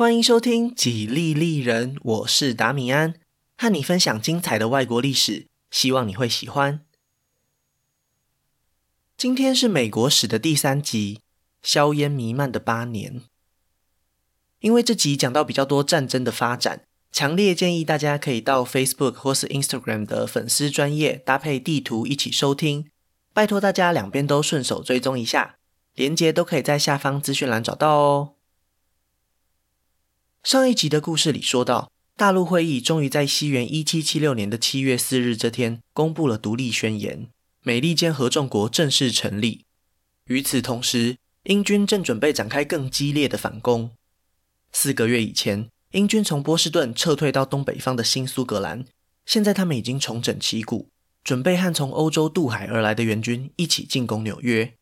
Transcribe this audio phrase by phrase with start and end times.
[0.00, 3.16] 欢迎收听《几利利人》，我是达米安，
[3.58, 6.80] 和你分享精彩的外国历史，希望你会喜欢。
[9.18, 11.20] 今天是美国史的第三集，
[11.62, 13.20] 硝烟弥漫的八年。
[14.60, 22.88] 因为这集讲到比较多战争的发展，强烈建议大家可以到 Facebook 或是 Instagram 的粉丝专业搭配地图一起收听，
[23.34, 25.56] 拜托大家两边都顺手追踪一下，
[25.94, 28.36] 连接都可以在下方资讯栏找到哦。
[30.42, 37.28] 上一集的故事里说到，大陆会议终于在西元一七七六年的七月四日这天公布了独立宣言，
[37.62, 39.66] 美利坚合众国正式成立。
[40.24, 43.90] 与此同时，英军正准备展开更激烈的反攻。
[44.72, 48.86] 四个月以前，英军从波士顿撤退到东北方的新苏格兰，
[49.26, 50.88] 现在他们已经重整旗鼓，
[51.22, 54.72] 准备和从欧洲渡海而来的援军一起进攻纽约，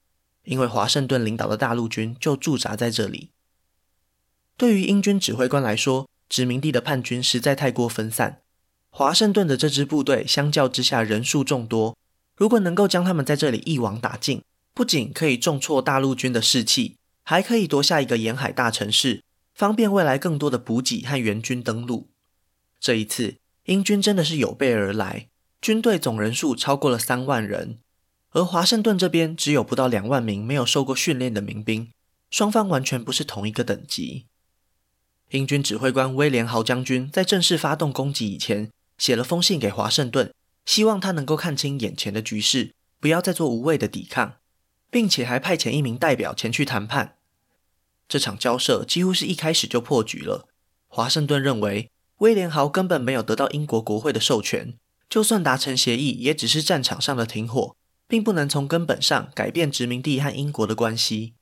[0.44, 3.30] 因为华盛顿领导的大陆军就驻扎在这里。
[4.58, 8.42] 对于英军指挥官来说，殖民地的叛军实在太过分散。
[8.90, 11.96] 华盛顿的这支部队相较之下人数众多，
[12.36, 14.42] 如果能够将他们在这里一网打尽，
[14.74, 19.22] 不仅可以重挫大陆军的士气，还可以夺下一个沿海大城市，
[19.54, 22.08] 方便未来更多的补给和援军登陆。
[22.80, 25.28] 这一次，英军真的是有备而来，
[25.60, 27.78] 军队总人数超过了三万人，
[28.30, 31.92] 而华盛顿这边只有不到两万名没有受过训练的民兵，
[32.28, 34.26] 双方完全不是同一个等级。
[35.30, 40.32] 英军指挥官威廉豪将军在正式发动攻击以前，写了封信给华盛顿，
[40.64, 44.36] 希望他能够看清眼前的局势，不要再做无谓的抵抗，
[44.90, 47.16] 并且还派遣一名代表前去谈判。
[48.08, 50.48] 这场交涉几乎是一开始就破局了。
[50.86, 54.78] 华盛顿认为威廉豪根本没有得到英国国会的授权，
[55.10, 57.76] 就算达成协议，也只是战场上的停火，
[58.06, 61.34] 并不能从根本上改变殖民地和英国的关系。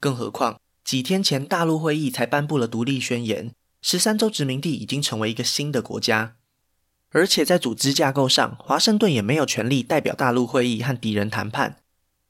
[0.00, 6.36] 更何况，几天前，大陆会议才颁布了独立宣言，十三州殖民地已经成为一个新的国家，
[7.10, 11.78] 而且在组织架构上，华盛顿也没有权力代表大陆会议和敌人谈判，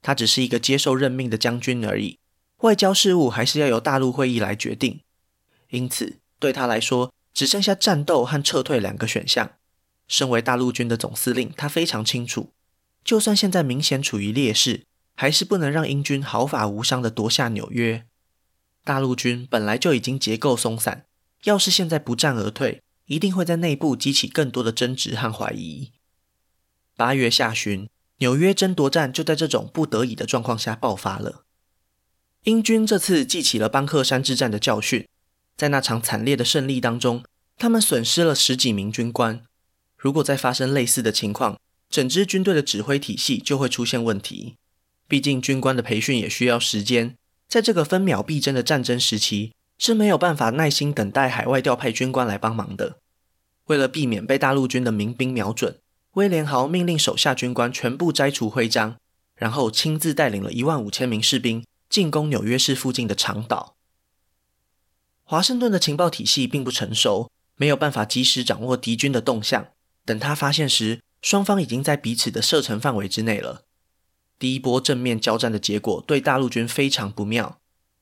[0.01, 2.19] 他只是一个接受任命的将军而已。
[2.59, 5.01] 外交事务还是要由大陆会议来决定，
[5.71, 9.51] 因此对他来说，只剩下战斗和撤退两个选项。
[10.07, 12.51] 身为大陆军的总司令，他非常清楚，
[13.03, 14.83] 就算现在明显处于劣势，
[15.15, 18.05] 还是不能让英军毫发无伤地夺下纽约。
[18.83, 21.05] 大陆军本来就已经结构松散，
[21.43, 25.91] 要是现在不战而退，一定会在内部激起更多的争执和怀疑。
[26.97, 31.45] 八月下旬，纽约争夺战就在这种不得已的状况下爆发了。
[32.43, 35.07] 英军这次记起了班克山之战的教训，
[35.55, 37.23] 在那场惨烈的胜利当中，
[37.57, 39.45] 他们损失了十几名军官。
[39.97, 41.57] 如果再发生类似的情况，
[41.89, 44.57] 整支军队的指挥体系就会出现问题。
[45.07, 47.15] 毕竟军官的培训也需要时间。
[47.47, 52.97] 在这个分秒必争的战争时期，是没有办法耐心等待海外调派军官来帮忙的。
[53.65, 55.79] 为了避免被大陆军的民兵瞄准，
[56.13, 58.97] 威廉豪命令手下军官全部摘除徽章，
[59.35, 63.75] 然后亲自带领了一万五千名士兵进攻纽约市附近的长岛。
[65.23, 69.67] 华盛顿的情报体系并不成熟，没有办法及时掌握敌军的动向。
[70.05, 73.63] 等他发现时，双方已经在彼此的射程范围之内了。
[74.43, 77.61] 第一波正面交战的结果对大陆军非常不妙。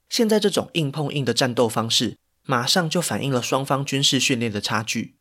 [0.10, 5.14] 现在这种硬碰硬的战斗方式，马上就反映了双方军事训练的差距。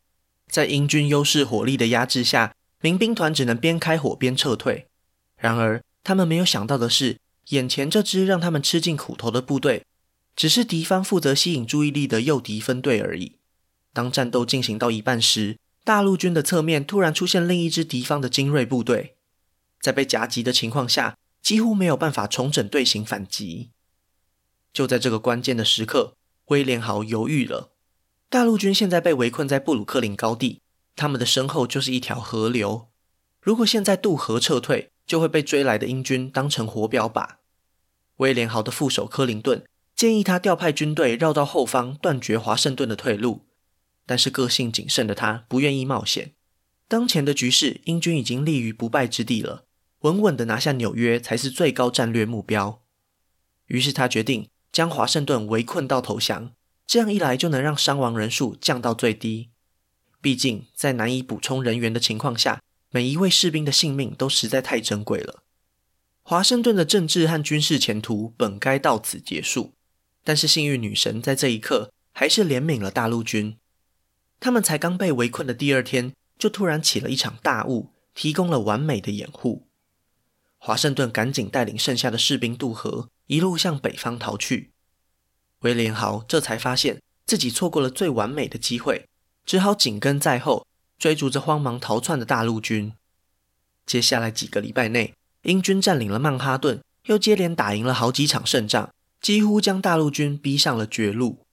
[0.49, 4.87] 在英军优势火力的压制下，民兵团只能边开火边撤退。
[5.37, 9.85] 然而，他们没有想到的是，眼前这支让他们吃尽苦头的部队，
[10.35, 13.33] 只是敌方负责吸引注意力的诱敌分队而已。
[13.93, 19.17] 当战斗进行到一半时，大陆军的侧面突然出现另一支敌方的精锐部队。
[19.81, 23.71] 在被夹击的情况下，几乎没有办法重整队形反击。
[24.71, 26.15] 就在这个关键的时刻，
[26.45, 27.71] 威廉豪犹豫了。
[28.29, 30.61] 大陆军现在被围困在布鲁克林高地，
[30.95, 32.87] 他们的身后就是一条河流。
[33.41, 37.37] 如果现在渡河撤退，就会被追来的英军当成活标靶。
[38.17, 39.65] 威廉豪的副手柯林顿
[39.95, 43.47] 建议他调派军队绕到后方，断绝华盛顿的退路。
[44.05, 46.33] 但是个性谨慎的他不愿意冒险。
[46.87, 49.65] 当前的局势，英军已经立于不败之地了。
[50.01, 52.81] 稳稳地拿下纽约才是最高战略目标。
[53.67, 56.51] 于是他决定将华盛顿围困到投降，
[56.85, 59.49] 这样一来就能让伤亡人数降到最低。
[60.19, 65.43] 毕竟在难以补充人员的情况下，每一位士兵的性命都实在太珍贵了。
[66.23, 69.73] 华盛顿的政治和军事前途本该到此结束，
[70.23, 73.57] 但是幸运女神在这一刻还是怜悯了大陆军。
[74.39, 79.67] 他们才刚被围困的第二天，就突然起了一场大雾，提供了完美的掩护。
[80.63, 84.69] 华盛顿赶紧带领剩下的士兵渡河，一路向北方逃去。
[85.61, 89.07] 威廉豪这才发现，自己错过了最完美的机会，
[89.43, 90.67] 只好紧跟在后，
[90.99, 92.93] 追逐着慌忙逃窜的大陆军。
[93.87, 101.47] 接下来几个礼拜内，英军占领了曼哈顿，又接连打赢了好几场胜仗，几乎将大陆军逼上了绝路。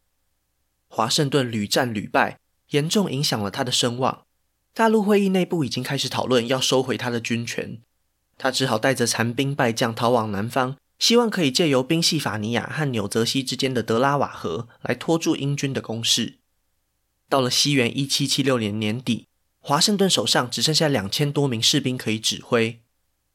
[0.87, 2.39] 华盛顿屡战屡败，
[2.73, 4.27] 严重影响了他的声望。
[4.75, 7.81] 大陆会议内部已经开始讨论要收回他的军权，
[8.39, 16.39] 他只好带着残兵败将逃往南方，希望可以借由宾夕法尼亚和纽泽西之间的德拉瓦河来拖住英军的攻势。
[17.29, 19.27] 到了西元一七七六年年底，
[19.59, 22.81] 华盛顿手上只剩下两千多名士兵可以指挥。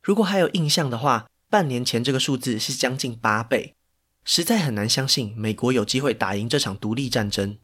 [0.01, 3.75] 如果还有印象的话，半年前这个数字是将近八倍，
[4.23, 7.57] 实在很难相信美国有机会打赢这场独立战争。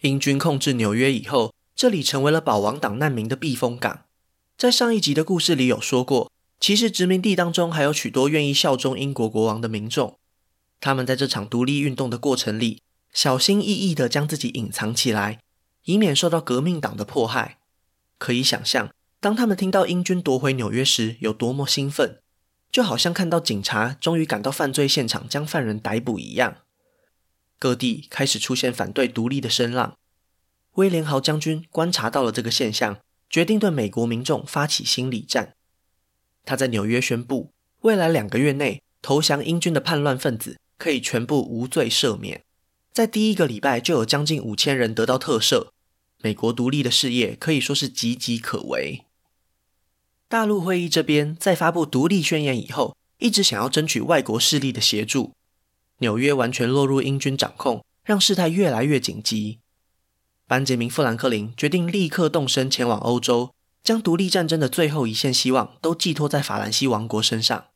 [0.00, 4.04] 英军控制纽约以后，这里成为了保王党难民的避风港。
[4.60, 6.30] 在上一集的故事里有说过，
[6.60, 10.18] 其实殖民地当中还有许多愿意效忠英国国王的民众，
[10.80, 15.40] 他们在这场独立运动的过程里，小心翼翼地将自己隐藏起来，
[15.84, 17.56] 以免受到革命党的迫害。
[18.18, 22.20] 可以想象，当他们听到英军夺回纽约时有多么兴奋，
[22.70, 26.58] 就好像看到警察终于赶到犯罪现场将犯人逮捕一样。
[27.58, 29.96] 各地开始出现反对独立的声浪。
[30.72, 32.98] 威廉豪将军观察到了这个现象，
[33.30, 35.54] 决定对美国民众发起心理战。
[36.44, 42.42] 他在纽约宣布，未来两个月内投降英军的叛乱分子可以全部无罪赦免。
[42.92, 45.68] 在第一个礼拜就有将近五千人得到特赦。
[46.22, 49.06] 美国独立的事业可以说是岌岌可危。
[50.28, 55.32] 大陆会议这边在发布独立宣言以后，一直想要争取外国势力的协助。
[55.98, 59.60] 纽约完全落入英军掌控，让事态越来越紧急。
[60.50, 63.54] 班杰明·富兰克林决定立刻动身前往欧洲，
[63.84, 67.66] 将独立战争的最后一线希望都寄托在法兰西王国身上。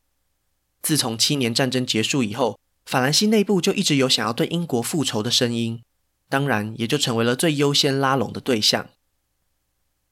[0.81, 5.83] 自从七年战争结束以后，法兰西内部就一直有想要对英国复仇的声音，
[6.27, 8.89] 当然也就成为了最优先拉拢的对象。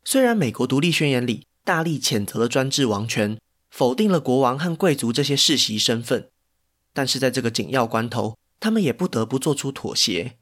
[0.06, 3.38] 虽然美国独立宣言里大力谴责了专制王权，
[3.70, 6.30] 否定了国王和贵族这些世袭身份。
[6.94, 10.38] 但是在这个紧要关头，他们也不得不做出妥协。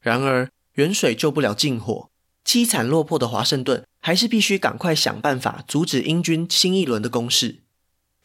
[0.00, 2.10] 然而，远水救不了近火，
[2.44, 7.62] 凄惨落魄的华盛顿还是必须赶快想办法阻止英军新一轮的攻势。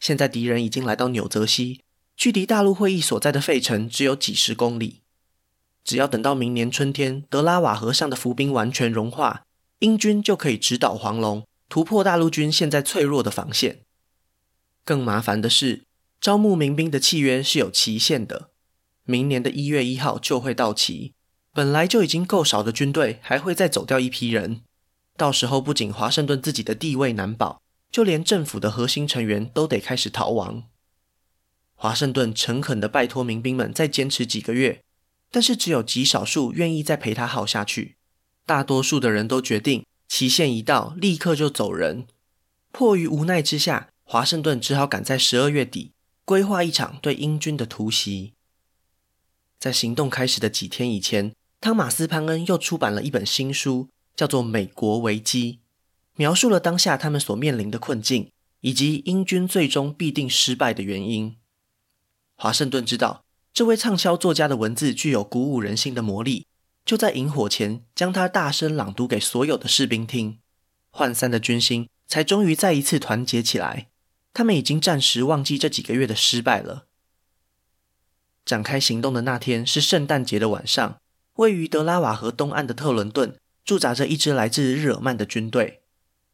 [0.00, 1.82] 现在敌人已经来到纽泽西，
[2.16, 5.02] 距离大陆会议所在的费城只有几十公里。
[5.84, 9.44] 只要等到明年春天，德拉瓦河上的浮冰完全融化，
[9.80, 13.80] 英军就可以直捣黄龙，突破大陆军现在脆弱的防线。
[14.84, 15.84] 更麻烦的是，
[16.20, 18.50] 招募民兵的契约是有期限的，
[19.04, 21.12] 明年的一月一号就会到期。
[21.52, 24.62] 本来就已经够少的军队，还会再走掉一批人。
[25.16, 27.60] 到时候不仅华盛顿自己的地位难保，
[27.90, 30.64] 就连政府的核心成员都得开始逃亡。
[31.74, 34.82] 华盛顿诚恳地拜托民兵们再坚持几个月，
[35.30, 37.96] 但是只有极少数愿意再陪他耗下去。
[38.46, 42.06] 大多数的人都决定期限一到，立刻就走人。
[42.70, 45.92] 迫于无奈之下，华盛顿只好赶在十二月底。
[46.24, 48.34] 规划一场对英军的突袭。
[49.58, 55.54] 在行动开始的几天以前，汤马斯·潘恩又出版了一本新书，叫做《美国危机》，
[56.14, 61.36] 描述了当下他们所面临的困境，以及英军最终必定失败的原因。
[62.36, 66.46] 华盛顿知道这位畅销作家的文字具有鼓舞人心的魔力，
[66.84, 70.38] 就在营火前将他大声朗读给所有的士兵听，
[70.92, 73.88] 涣散的军心才终于再一次团结起来。
[74.32, 76.86] 他们已经暂时忘记这几个月的失败了。
[78.44, 81.00] 展开行动的那天是圣诞节的晚上，
[81.38, 85.82] 位于德拉瓦河东岸的特伦顿驻扎着一支来自日耳曼的军队。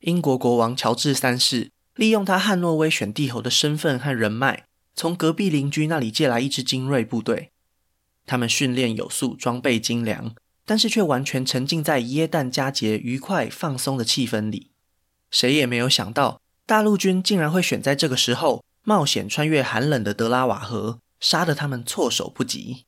[0.00, 7.50] 英国国王乔治三世利用他汉诺威选帝侯的身份和人脉，从隔壁邻居那里借来一支精锐部队。
[8.26, 10.34] 他们训练有素，装备精良，
[10.64, 14.70] 但是却完全沉浸在耶诞佳节愉快放松的气氛里。
[15.30, 16.40] 谁也没有想到。
[16.66, 22.86] 大陆军竟然会选在这个时候冒险穿越寒冷的德拉瓦河，杀得他们措手不及。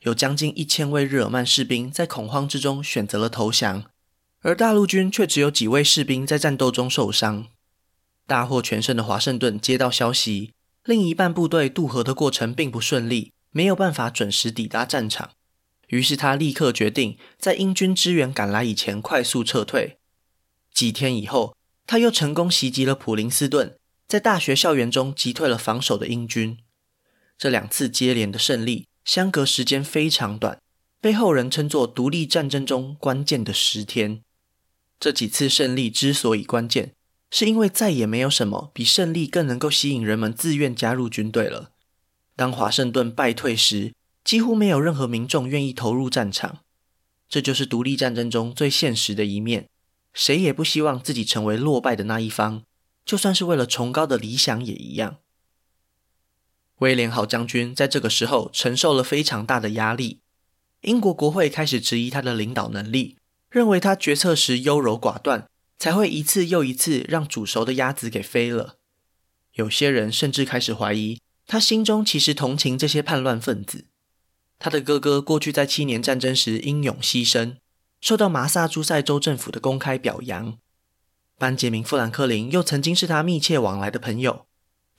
[0.00, 3.84] 有将近一千位日耳曼士兵在恐慌之中选择了投降，
[4.40, 7.46] 而大陆军却只有几位士兵在战斗中受伤。
[8.26, 10.52] 大获全胜的华盛顿接到消息，
[10.84, 15.30] 另一半部队渡河的过程并不顺利，没有办法准时抵达战场。
[15.88, 19.98] 于是他立刻决定在英军支援赶来以前快速撤退。
[20.72, 21.54] 几天以后。
[21.86, 23.76] 他又成功袭击了普林斯顿，
[24.06, 26.58] 在大学校园中击退了防守的英军。
[27.36, 30.60] 这两次接连的胜利相隔时间非常短，
[31.00, 34.22] 被后人称作独立战争中关键的十天。
[34.98, 36.92] 这几次胜利之所以关键，
[37.30, 41.70] 是因为再也没有什么比胜利更能够吸引人们自愿加入军队了。
[42.36, 43.92] 当华盛顿败退时，
[44.24, 46.58] 几乎没有任何民众愿意投入战场。
[47.28, 49.68] 这就是独立战争中最现实的一面，
[50.12, 52.64] 谁也不希望自己成为落败的那一方，
[53.04, 55.18] 就算是为了崇高的理想也一样。
[56.80, 60.20] 威廉好将军在这个时候承受了非常大的压力，
[60.82, 63.16] 英国国会开始质疑他的领导能力，
[63.50, 65.46] 认为他决策时优柔寡断，
[65.78, 68.76] 才会一次又一次让煮熟的鸭子给飞了。
[69.54, 73.84] 有些人甚至开始怀疑，他心中其实同情这些叛乱分子。
[74.58, 77.56] 他的哥哥过去在七年战争时英勇牺牲，
[78.00, 80.56] 受到麻萨诸塞州政府的公开表扬。
[81.36, 84.46] 班杰明·富兰克林又曾经是他密切往来的朋友，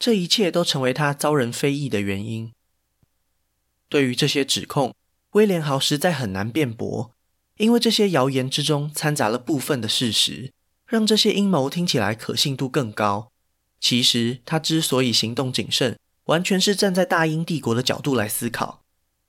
[0.02, 2.52] 这一切都成为他遭人非议的原因。
[3.88, 4.96] 对于这些指控，
[5.34, 7.12] 威廉豪实在很难辩驳，
[7.58, 10.54] 因为这些谣言之中掺杂了部分的事实，
[10.88, 13.32] 让这些阴谋听起来可信度更高。
[13.80, 18.82] 其实他之所以行动谨慎，完全是站在大英帝国的角度来思考。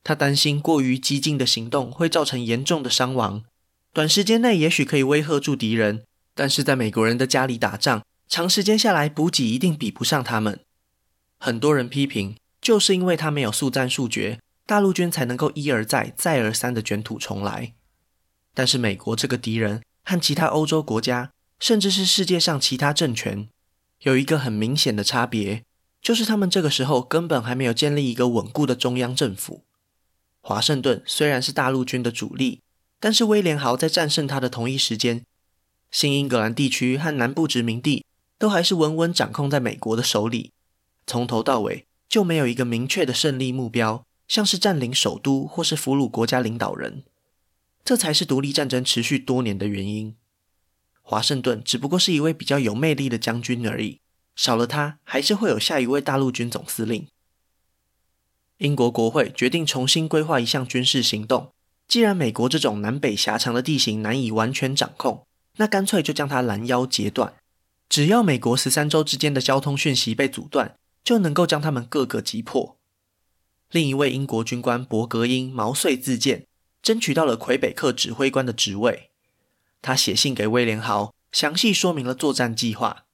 [0.02, 3.44] 他担心过于激进的行动会造成严重的伤亡，
[3.92, 8.02] 短时间内也许可以威吓住敌人，但是在美国人的家里打仗，
[8.32, 10.60] 长时间下来补给一定比不上他们。
[11.38, 17.74] 很多人批评，就是因为他没有速战速决，大陆军才能够一而再、再而三的卷土重来。
[18.54, 23.50] 但是美国这个敌人和其他欧洲国家，甚至是世界上其他政权，
[24.00, 25.62] 有一个很明显的差别，
[26.00, 29.64] 就是他们这个时候根本还没有建立一个稳固的中央政府。
[30.40, 32.62] 华盛顿虽然是大陆军的主力，
[32.98, 35.22] 但是威廉豪在战胜他的同一时间，
[35.90, 38.06] 新英格兰地区和南部殖民地
[38.42, 40.50] 都还是稳稳掌控在美国的手里，
[41.06, 47.04] 从头到尾就没有一个明确的胜利目标，像是占领首都或是俘虏国家领导人，
[47.84, 50.16] 这才是独立战争持续多年的原因。
[51.02, 54.00] 华盛顿只不过是一位比较有魅力的将军而已，
[54.34, 57.06] 少了他，还是会有下一位大陆军总司令。
[58.58, 61.52] 英国国会决定重新规划一项军事行动。
[61.87, 65.25] 既然美国这种南北狭长的地形难以完全掌控，
[65.58, 67.34] 那干脆就将它拦腰截断。
[67.92, 72.78] 只要美国十三州之间的交通讯息被阻断，就能够将他们各个击破。
[73.70, 76.46] 另一位英国军官伯格因毛遂自荐，
[76.80, 79.11] 争取到了魁北克指挥官的职位。
[79.82, 83.04] 他写信给威廉豪，详细说明了作战计划。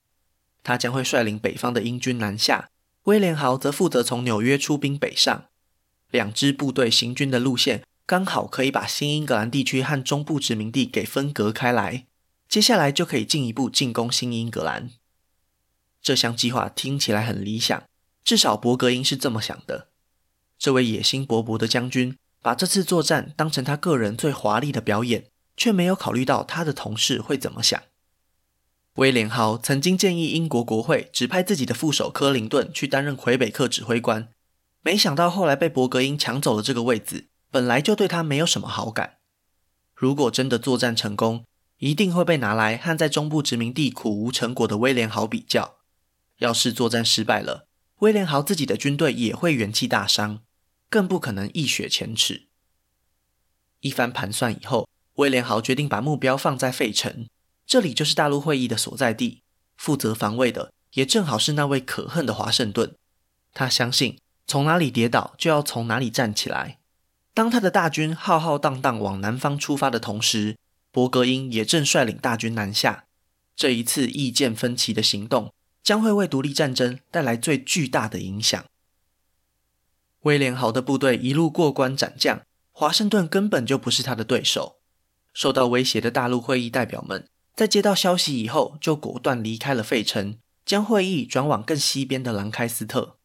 [0.63, 2.69] 他将会率领北方的英军南下。
[3.07, 5.47] 威廉豪则负责从纽约出兵北上，
[6.13, 12.07] 两支部队行军的路线刚好可以把新英格兰地区和中部殖民地给分隔开来，
[12.49, 14.91] 接下来就可以进一步进攻新英格兰。
[16.01, 17.83] 这项计划听起来很理想，
[18.25, 19.89] 至少伯格英是这么想的。
[20.59, 25.27] 这位野心勃勃的将军把这次作战当成他个人最华丽的表演，
[25.57, 27.81] 却没有考虑到他的同事会怎么想。
[28.95, 34.33] 威廉豪曾经建议英国国会指派自己的副手柯林顿去担任魁北克指挥官，
[34.83, 39.19] 没想到后来被伯格英抢走了这个位子，本来就对他没有什么好感。
[39.95, 41.45] 如果真的作战成功，
[41.79, 45.77] 一定会被拿来和在中部殖民地苦无成果的威廉豪比较。
[46.39, 47.67] 要是作战失败了，
[47.99, 50.41] 威廉豪自己的军队也会元气大伤，
[50.89, 52.49] 更不可能一雪前耻。
[53.81, 57.27] 一番盘算以后，威廉豪决定把目标放在费城。
[57.67, 59.43] 这里就是大陆会议的所在地，
[59.77, 62.95] 负责防卫的也正好是那位可恨的华盛顿。
[63.53, 66.79] 他相信从哪里跌倒就要从哪里站起来。
[67.35, 70.57] 当他的大军浩浩荡荡往南方出发的同时，
[70.99, 73.05] 伯格英也正率领大军南下。
[73.55, 78.65] 这一次意见分歧的行动将会为独立战争带来最巨大的影响。
[80.23, 84.81] 威廉豪的部队一路过关斩将，华盛顿根本就不是他的对手。
[85.33, 87.29] 受到威胁的大陆会议代表们。
[87.55, 93.19] 在接到消息以后，就果断离开了费城，将会议转往更西边的兰开斯特。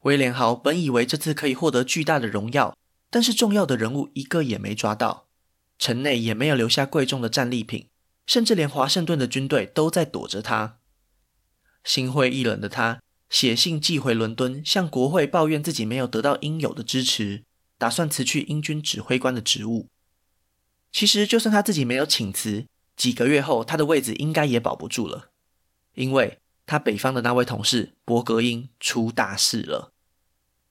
[0.00, 2.74] 威廉豪本以为这次可以获得巨大的荣耀，
[3.10, 5.26] 但是重要的人物一个也没抓到，
[5.82, 7.88] 城内也没有留下贵重的战利品，
[8.24, 10.78] 甚至连华盛顿的军队都在躲着他。
[11.82, 17.42] 心灰意冷的他写信寄回伦敦，向国会抱怨自己没有得到应有的支持，
[17.78, 19.88] 打算辞去英军指挥官的职务。
[20.92, 25.30] 其实，就算他自己没有请辞，几个月后，他的位子应该也保不住了，
[25.94, 29.92] 因为他北方的那位同事伯格英出大事了。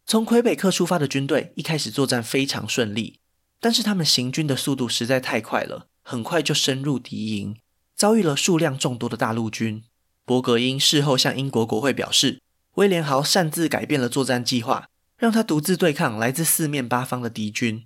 [0.05, 3.19] 从魁北克出发的军队一开始作战非常顺利，
[3.61, 7.55] 但是他们行军的速度实在太快了，很快就深入敌营，
[7.95, 9.83] 遭遇了数量众多的大陆军。
[10.25, 12.41] 伯格因事后向英国国会表示，
[12.73, 17.85] 威廉豪擅自改变了作战计划，让他独自对抗来自四面八方的敌军，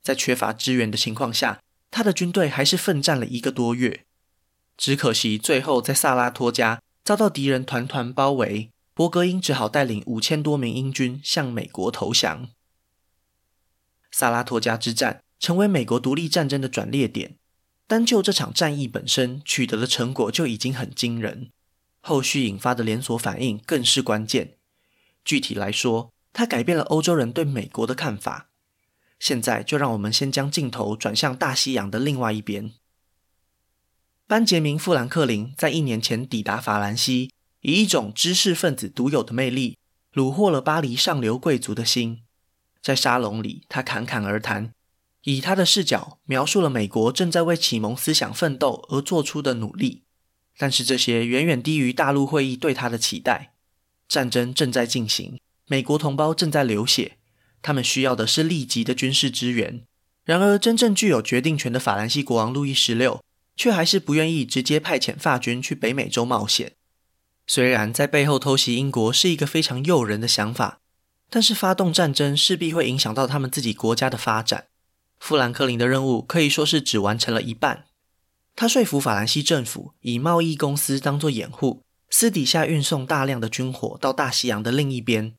[0.00, 1.60] 在缺乏支援的情况下。
[1.94, 4.06] 他的军队还是奋战了一个多月，
[4.78, 12.48] 只可惜最后在萨拉托加遭到敌人团团包围，伯格因只好带领五千多名英军向美国投降。
[14.12, 17.36] 萨拉托加之战成为美国独立战争的转捩点。
[17.88, 21.50] 单就这场战役本身取得的成果就已经很惊人，
[22.00, 24.56] 后续引发的连锁反应更是关键。
[25.24, 28.48] 具体来说，它改变了欧洲人对美国的看法。
[29.18, 32.72] 现在就让我们先将镜头转向大西洋的另外一边。
[34.26, 39.76] 班杰明·富兰克林在一年前抵达法兰西，以一种知识分子独有的魅力，
[40.14, 42.21] 虏获了巴黎上流贵族的心。
[42.82, 44.72] 在沙龙里，他侃侃而谈。
[45.24, 50.02] 以他的视角描述了美国正在为启蒙思想奋斗而做出的努力，
[50.58, 53.54] 但是这些远远低于大陆会议对他的期待。
[54.08, 57.18] 战争正在进行，美国同胞正在流血，
[57.62, 59.84] 他们需要的是立即的军事支援。
[60.24, 63.24] 然而，真正具有决定权的法兰西国王路易十六
[63.56, 66.72] 却还是不愿意直接派遣法军去北美洲冒险。
[67.46, 70.80] 虽然在背后偷袭英国是一个非常诱人的想法，
[71.34, 74.66] 但是发动战争势必会影响到他们自己国家的发展。
[75.18, 77.86] 富兰克林的任务可以说是只完成了一半。
[78.54, 85.34] 他说服法兰西政府以贸易公司当作掩护，私底下运送大量的军火到大西洋的另一边。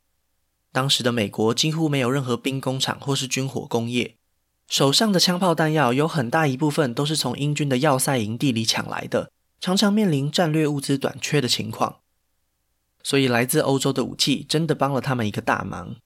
[0.71, 4.15] 当时的美国几乎没有任何兵工厂或是军火工业，
[4.67, 9.31] 手上的枪炮弹药有很大一部分都是从英军的要塞营地里抢来的，
[9.61, 11.99] 常常面临战略物资短缺的情况。
[13.03, 15.97] 所以，来自欧洲的武器真的帮了他们一个大忙。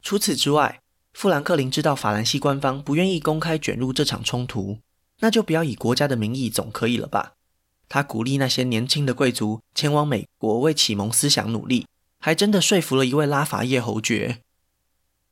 [0.00, 0.80] 除此之外，
[1.12, 4.78] 富兰克林知道法兰西官方不愿意公开卷入这场冲突，
[5.18, 7.34] 那就不要以国家的名义总可以了吧？
[7.88, 11.86] 他鼓励那些年轻的贵族前往美国为启蒙思想努力，
[12.20, 14.42] 还真的说服了一位拉法叶侯爵。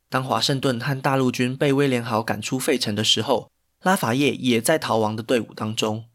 [0.09, 3.51] 当华盛顿和大陆军被威廉豪赶出费城的时候，
[3.83, 6.07] 拉法叶也在逃亡的队伍当中。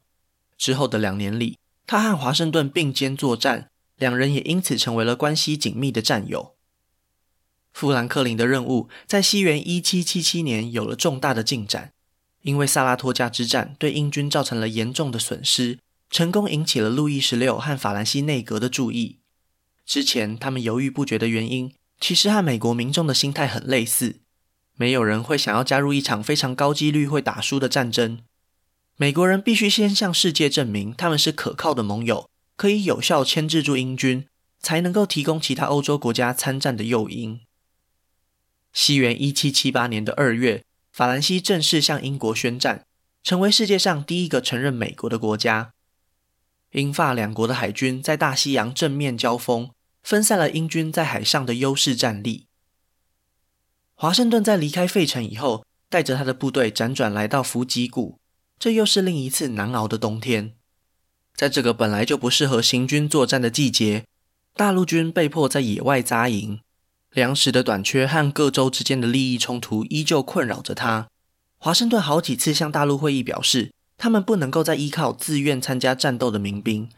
[0.58, 1.58] 之后的两年里，
[1.88, 3.71] 他和华盛顿并肩作战，
[4.02, 6.56] 两人也因此成为了关系紧密的战友。
[7.72, 11.94] 富兰克林的任务在西元一七七七年有了重大的进展，
[12.42, 15.78] 因为萨拉托加之战对英军造成了严重的损失，
[16.10, 19.20] 成功引起了路易十六和法兰西内阁的注意。
[19.86, 24.22] 之前他们犹豫不决的原因，其实和美国民众的心态很类似，
[24.76, 28.22] 没有人会想要加入一场非常高几率会打输的战争。
[28.98, 32.31] 美国人必须先向世界证明他们是可靠的盟友，
[32.62, 34.28] 可以有效牵制住英军，
[34.60, 37.42] 才能够提供其他欧洲国家参战的诱因。
[38.72, 42.86] 西元一七七八年的二月，法兰西正式向英国宣战，
[43.24, 45.74] 成为世界上第一个承认美国的国家。
[46.74, 49.72] 英法两国的海军在大西洋正面交锋，
[50.04, 52.46] 分散了英军在海上的优势战力。
[53.96, 58.20] 华盛顿在离开费城以后，带着他的部队辗转来到弗吉谷，
[58.60, 60.54] 这又是另一次难熬的冬天。
[61.36, 64.06] 在这个本来就不适合行军作战的季节，
[64.56, 66.60] 大陆军被迫在野外扎营。
[67.12, 71.10] 粮食的短缺和各州之间的利益冲突依旧困扰着他。
[71.58, 76.90] 华盛顿好几次向大陆会议表示，他们不能够再依靠自愿参加战斗的民兵，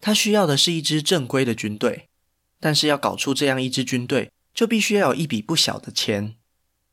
[0.00, 2.08] 他需要的是一支正规的军队。
[2.60, 6.34] 但是要搞出这样一支军队，就必须要有一笔不小的钱。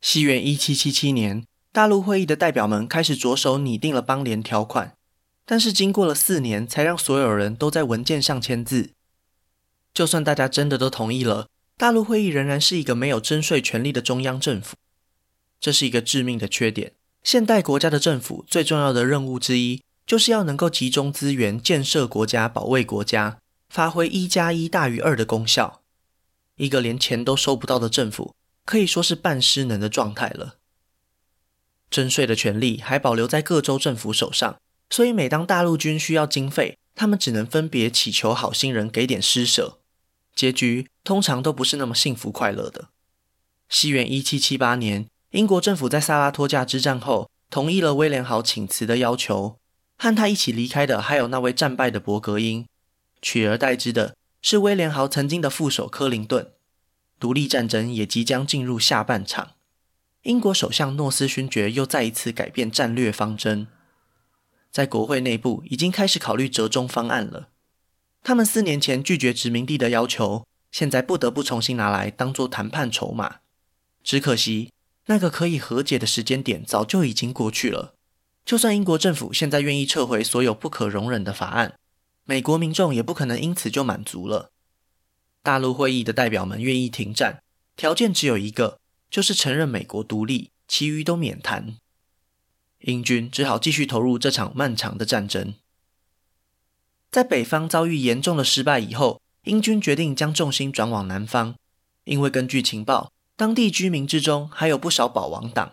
[0.00, 4.94] 西元一七七七年，大陆会议的代表们开始着手拟定了邦联条款，
[5.52, 8.92] 但是经过了四年，才让所有人都在文件上签字。
[9.92, 11.46] 就算大家真的都同意了。
[11.76, 14.76] 大陆会议仍然是一个没有征税权力的中央政府，
[15.60, 16.94] 这是一个致命的缺点。
[17.22, 23.36] 现代国家的政府最重要的任务之一，就是要能够集中资源建设国家、保卫国家，
[23.68, 25.82] 发挥一加一大于二的功效。
[26.56, 28.34] 一个连钱都收不到的政府，
[28.64, 30.56] 可以说是半失能的状态了。
[31.90, 34.56] 征税的权力还保留在各州政府手上，
[34.92, 39.78] 所以每当大陆军需要经费，他们只能分别祈求好心人给点施舍。
[40.34, 42.90] 结局通常都不是那么幸福快乐的。
[43.70, 49.56] 西元一七七八年，英国政府在萨拉托加之战后，同意了威廉豪请辞的要求。
[49.96, 52.66] 和他一起离开的还有那位战败的伯格英，
[53.22, 56.52] 取而代之的是威廉豪曾经的副手柯林顿。
[57.18, 59.52] 独立战争也即将进入下半场，
[60.24, 63.68] 英国首相诺斯勋爵又再一次改变战略方针，
[64.72, 67.50] 在国会内部已经开始考虑折中方案了。
[68.22, 73.40] 他们四年前拒绝殖民地的要求，现在不得不重新拿来当做谈判筹码。
[74.02, 74.72] 只可惜，
[75.06, 77.94] 那个可以和解的时间点早就已经过去了。
[78.44, 81.74] 就算英国政府现在愿意撤回所有不可容忍的法案，
[82.24, 84.50] 美国民众也不可能因此就满足了。
[85.42, 87.42] 大陆会议的代表们愿意停战，
[87.76, 88.78] 条件只有一个，
[89.10, 91.76] 就是承认美国独立，其余都免谈。
[92.82, 95.54] 英军只好继续投入这场漫长的战争。
[97.10, 101.56] 在北方遭遇严重的失败以后，英军决定将重心转往南方，
[102.04, 105.72] 因为根据情报，当地居民之中还有不少保王党，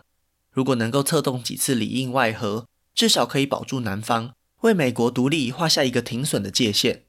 [0.50, 7.04] 如果能够策动几次里应外合，至少可以保住南方，为美国独立画下一个停损的界限。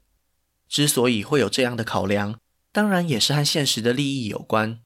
[0.68, 2.38] 之所以会有这样的考量，
[2.72, 4.80] 当然也是和现实的利益有关。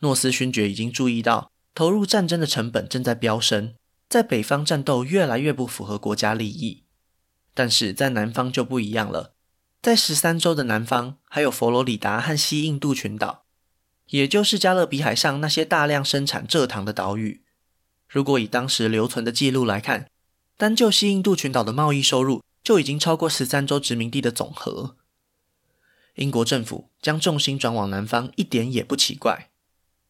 [0.00, 3.74] 诺斯勋爵已经注意到，投入战争的成本正在飙升，
[4.12, 6.84] 在北方战斗越来越不符合国家利益。
[7.54, 9.32] 但是在南方就不一样了，
[9.80, 13.46] 在十三州的南方，还有佛罗里达和西印度群岛，
[14.08, 17.42] 也就是加勒比海上那些大量生产蔗糖的岛屿。
[18.06, 20.10] 如果以当时留存的记录来看，
[20.58, 24.98] 单就西印度群岛的贸易收入就已经超过十三州殖民地的总和。
[26.16, 29.48] 英国政府将重心转往南方，一点也不奇怪。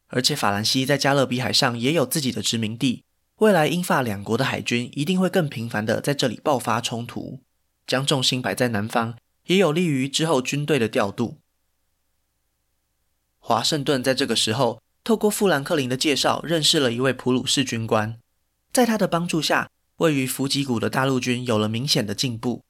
[0.07, 3.05] 而且法兰西在加勒比海上也有自己的殖民地，
[3.43, 7.41] 未来英法两国的海军一定会更频繁地在这里爆发冲突。
[7.85, 11.39] 将重心摆在南方，也有利于之后军队的调度。
[13.39, 18.17] 华盛顿在这个时候透过富兰克林的介绍，认识了一位普鲁士军官，
[18.71, 22.63] 在他的帮助下，位于弗吉谷的大陆军有了明显的进步。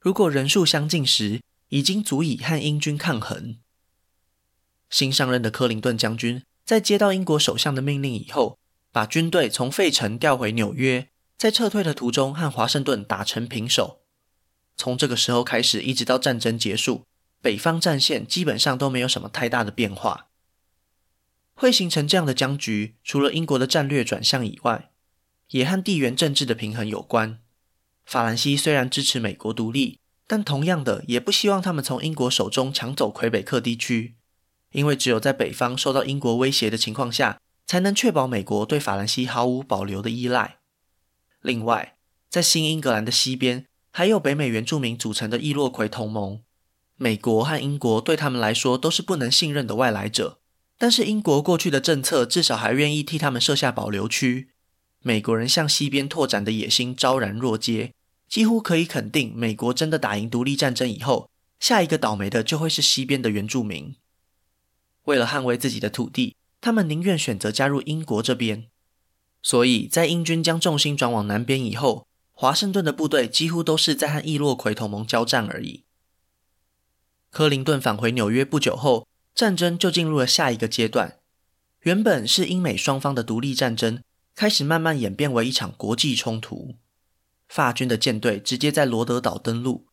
[0.00, 3.58] 如果人数相近时，已经足以和英军抗衡。
[4.88, 6.42] 新上任的柯林顿将军。
[6.62, 8.59] 在接到英国首相的命令以后，
[8.92, 14.00] 把军队从费城调回纽约，在撤退的途中和华盛顿打成平手。
[14.76, 17.04] 从这个时候开始，一直到战争结束，
[17.40, 20.28] 北方战线基本上都没有什么太大的变化。
[21.54, 24.90] 会形成这样的僵局，除了英国的战略转向以外，
[25.50, 27.40] 也和地缘政治的平衡有关。
[28.06, 34.16] 法兰西虽然支持美国独立，但同样的也不希望他们从英国手中抢走魁北克地区。
[34.72, 37.40] 因为只有在北方受到英国威胁的情况下，
[37.70, 40.58] 才能确保美国对法兰西毫无保留的依赖。
[41.40, 41.96] 另外，
[42.28, 46.42] 在新英格兰的西边，还有北美原住民组成的易洛魁同盟。
[46.96, 50.40] 美国和英国对他们来说都是不能信任的外来者，
[50.76, 54.50] 但是英国过去的政策至少还愿意替他们设下保留区。
[54.98, 57.94] 美国人向西边拓展的野心昭然若揭，
[58.28, 61.30] 几乎可以肯定，美国真的打赢独立战争以后，
[61.60, 63.94] 下一个倒霉的就会是西边的原住民。
[65.04, 68.68] 为了捍卫自己的土地，他们宁愿选择加入英国这边。
[69.42, 75.84] 所以在英军将重心转往南边以后，华盛顿的部队几乎都是在和易洛魁同盟交战而已。
[77.30, 81.18] 柯林顿返回纽约不久后，战争就进入了下一个阶段。
[81.82, 84.02] 原本是英美双方的独立战争，
[84.34, 86.74] 开始慢慢演变为一场国际冲突。
[87.48, 89.86] 法军的舰队直接在罗德岛登陆，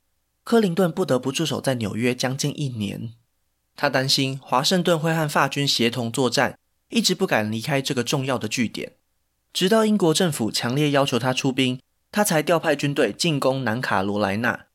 [0.43, 3.13] 柯林顿不得不驻守在纽约将近一年。
[3.78, 6.58] 他担心华盛顿会和法军协同作战，
[6.90, 8.94] 一直不敢离开这个重要的据点。
[9.54, 11.80] 直到英国政府强烈要求他出兵，
[12.12, 14.66] 他才调派军队进攻南卡罗来纳。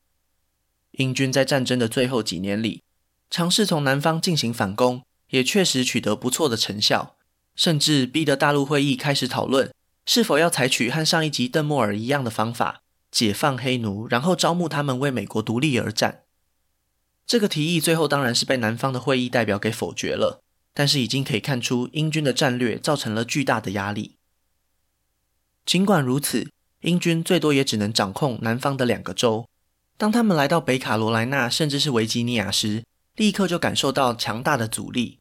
[0.91, 2.81] 英军在战争的最后几年里，
[3.29, 7.17] 尝试从南方进行反攻，也确实取得不错的成效，
[7.55, 9.73] 甚至逼得大陆会议开始讨论
[10.05, 16.22] 是否要采取和上一集邓莫尔一样的方法，解放黑奴，然后招募他们为美国独立而战。
[17.25, 20.41] 这个提议最后当然是被南方的会议代表给否决了，
[20.73, 24.17] 但是已经可以看出英军的战略造成了巨大的压力。
[25.65, 26.49] 尽管如此，
[26.81, 29.47] 英军最多也只能掌控南方的两个州。
[29.97, 32.83] 当他们来到北卡罗来纳甚至是维吉尼亚时，
[33.15, 35.19] 立刻就感受到强大的阻力。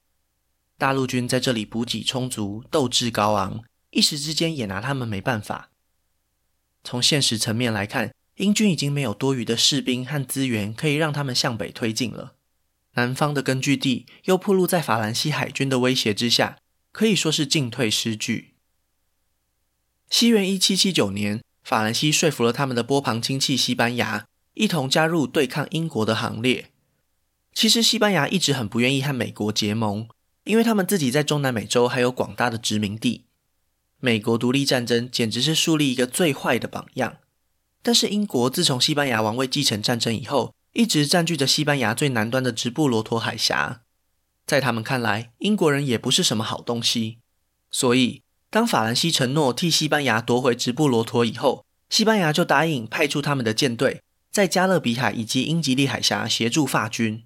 [0.77, 5.71] 大陆军在这里补给充足，斗志高昂，一时之间也拿他们没办法。
[6.83, 8.13] 从现实层面来看，
[8.43, 12.35] 英军已经没有多余的士兵和资源可以让他们向北推进了。
[12.95, 16.59] 南方的根据地又暴露在法兰西海军的威胁之下，
[16.91, 18.55] 可以说是进退失据。
[20.11, 26.73] 西元一七七九年，法兰西说服了他们的波旁亲戚西班牙，一同加入对抗英国的行列。
[27.55, 30.09] 其实，西班牙一直很不愿意和美国结盟，
[30.43, 33.25] 因为他们自己在中南美洲还有广大的殖民地。
[34.01, 37.19] 美国独立战争简直是树立一个最坏的榜样。
[37.83, 43.83] 但是英国自从西班牙王位继承战争以后，一直占据着西班牙最南端的直布罗陀海峡。
[44.47, 47.19] 在他们看来，英国人也不是什么好东西。
[47.71, 57.25] 所以，当法兰西承诺替西班牙夺回直布罗陀以后，西班牙就答应派出他们的舰队，在加勒比海以及英吉利海峡协助法军。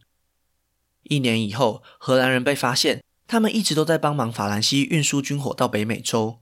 [1.05, 6.41] 一年以后，荷兰人被发现，他们一直都在帮忙法兰西运输军火到北美洲。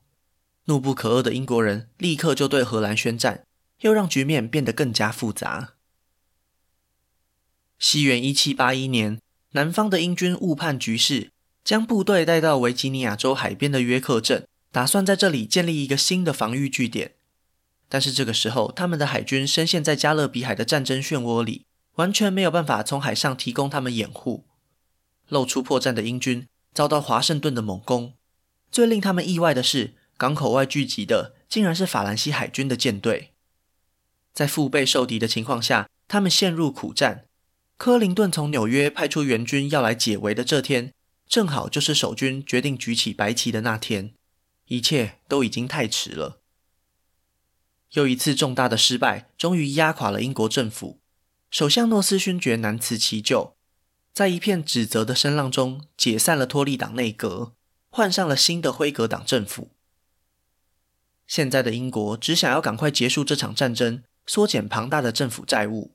[0.66, 3.44] 怒不可遏的英国人立刻就对荷兰宣战。
[3.84, 5.74] 又让局面变得更加复杂。
[7.78, 9.20] 西元一七八一年，
[9.50, 11.30] 南方的英军误判局势，
[11.62, 17.12] 将部队带到维吉尼亚州海边的约克镇，打算在这里建立一个新的防御据点。
[17.90, 21.66] 但是这个时候，他们的海军深陷在加勒比海的战争漩涡里，
[21.96, 24.46] 完全没有办法从海上提供他们掩护。
[25.28, 28.14] 露出破绽的英军遭到华盛顿的猛攻。
[28.72, 33.33] 最令他们意外的是，港口外聚集的竟然是法兰西海军的舰队。
[34.34, 37.26] 在腹背受敌的情况下，他们陷入苦战。
[37.76, 40.92] 柯林顿从纽约派出援军要来解围的这天，
[41.26, 44.14] 正好就是守军决定举起白旗的那天。
[44.66, 46.40] 一切都已经太迟了。
[47.92, 51.00] 又一次重大的失败，终于压垮了英国政府。
[51.50, 53.56] 首相诺斯勋爵难辞其咎，
[54.12, 57.52] 在一片指责的声浪中，解散了托利党内阁，
[57.90, 59.70] 换上了新的辉格党政府。
[61.26, 64.02] 现在的英国只想要赶快结束这场战争。
[64.26, 65.92] 缩减庞大的政府债务，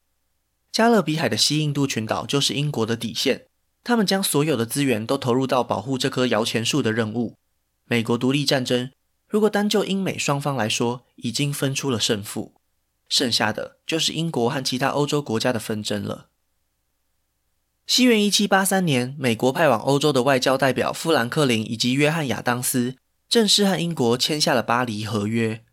[0.72, 3.46] 加勒比海的西印度群岛就是英国的底线。
[3.84, 7.36] 他们将所有的资源都投入到保护这棵摇钱树的任务。
[7.86, 8.92] 美国独立战争，
[9.28, 12.54] 如果单就英美双方来说，已经分出了胜负，
[13.08, 16.28] 剩下的就是英国和其他欧洲国家的纷争了。
[17.88, 25.64] 西元一七八三年，美国派往欧洲的外交代表富兰克林以及约翰亚当斯正式和英国签下了巴黎合约。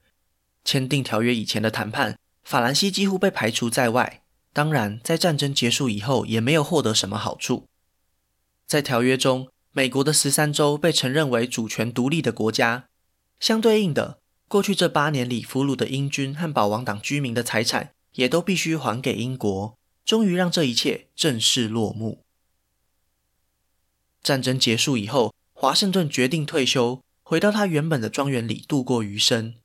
[0.65, 2.17] 签订条约以前的谈判。
[2.47, 7.67] 法兰西几乎被排除在外，当然，在战争结束以后，也没有获得什么好处。
[8.69, 12.87] 在条约中，美国的十三州被承认为主权独立的国家，
[13.41, 22.23] 相对应的，过去这八年里俘虏的英军和保王党居民的财产也都必须还给英国，终于让这一切正式落幕。
[24.23, 29.57] 战争结束以后，华盛顿决定退休，回到他原本的庄园里度过余生。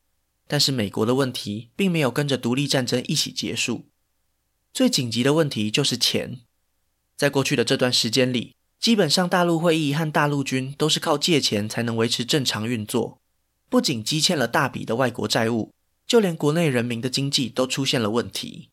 [0.51, 3.85] 但是美国的问题并没有跟着独立战争一起结束。
[4.73, 6.41] 最紧急的问题就是钱。
[7.15, 13.21] 在过去的这段时间里，基本上大陆会议和大陆军都是靠借钱才能维持正常运作。
[13.69, 15.73] 不仅积欠了大笔的外国债务，
[16.05, 18.71] 就连国内人民的经济都出现了问题。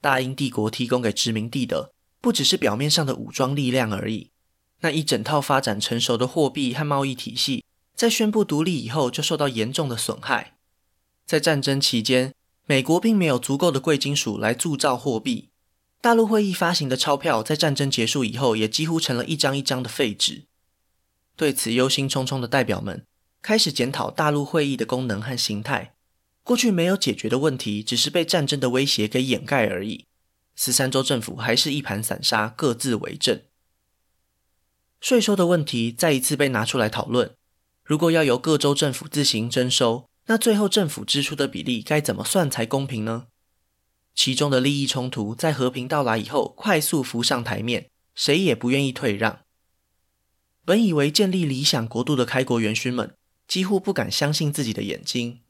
[0.00, 4.30] 大英帝国提供给殖民地的不只是表面上的武装力量而已，
[4.82, 7.64] 那一整套发展成熟的货币和贸易体系，
[7.96, 10.57] 在宣布独立以后就受到严重的损害。
[11.28, 12.32] 在战争期间，
[12.64, 15.50] 美国并没有足够的贵金属来铸造货币。
[16.00, 20.46] 大陆会议发行的钞票在战争结束以后，也几乎成了一张一张的废纸。
[21.36, 23.04] 对此忧心忡忡的代表们
[23.42, 25.94] 开始检讨大陆会议的功能和形态。
[26.42, 30.06] 过去没有解决的问题，只是被战争的威胁给掩盖而已。
[30.56, 33.42] 十三州政府还是一盘散沙，各自为政。
[34.98, 37.34] 税收的问题再一次被拿出来讨论。
[37.84, 43.28] 如果要由各州政府自行征收，那最后政府支出的比例该怎么算才公平呢？
[44.14, 49.40] 其中的利益冲突在和平到来以后快速浮上台面，谁也不愿意退让。
[50.66, 53.14] 本以为建立理想国度的开国元勋们
[53.46, 55.40] 几乎不敢相信自己的眼睛，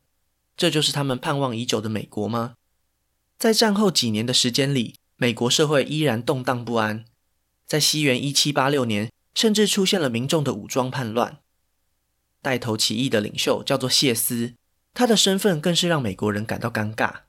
[0.56, 2.54] 这就是他们盼望已久的美国吗？
[3.36, 7.04] 在战后几年的时间里，美国社会依然动荡不安，
[7.66, 11.38] 在西元一七八六年，甚至出现了民众的武装叛乱，
[12.40, 14.54] 带头起义的领袖叫做谢斯。
[14.98, 17.20] 他的身份更是让美国人感到尴尬。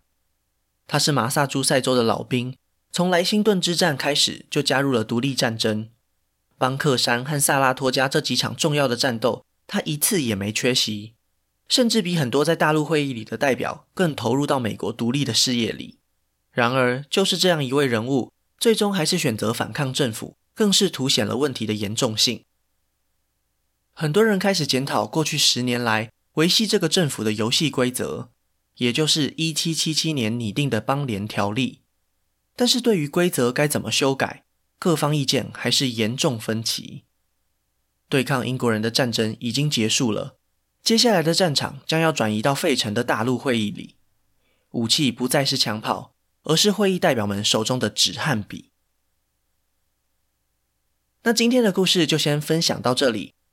[0.88, 2.58] 他是马萨诸塞州的老兵，
[2.91, 5.91] 从莱辛顿之战开始就加入了独立战争。
[6.58, 11.13] 邦克山和萨拉托加这几场重要的战斗，他一次也没缺席，
[11.67, 15.99] 甚至比很多在大陆会议里的代表更投入到美国独立的事业里。
[16.51, 22.43] 然而，就是这样一位人物，最终还是选择反抗政府，更是凸显了问题的严重性。
[23.93, 26.10] 很多人开始检讨过去十年来。
[26.34, 28.32] 维系这个政府的游戏规则，
[28.76, 31.82] 也就是一七七七年拟定的邦联条例。
[32.56, 34.46] 但是对于规则该怎么修改，
[34.78, 37.04] 各方意见还是严重分歧。
[38.08, 40.38] 对抗英国人的战争已经结束了，
[40.82, 43.96] 接下来的战场将要转移到费城的大陆会议里。
[44.72, 46.13] 武器不再是枪炮，
[46.44, 48.72] 而是会议代表们手中的纸和笔。
[51.24, 53.34] 那今天的故事就先分享到这里。